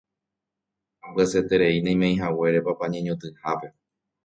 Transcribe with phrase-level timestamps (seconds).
[1.05, 3.67] ambyasyeterei naimeihaguére papa ñeñotỹhápe